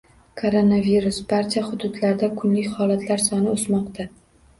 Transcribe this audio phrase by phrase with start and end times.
[0.41, 4.09] Koronavirus: Barcha hududlarda kunlik holatlar soni o‘smoqda